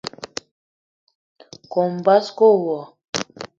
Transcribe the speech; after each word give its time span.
Kome 1.71 1.99
basko 2.05 2.47
wo. 2.63 2.77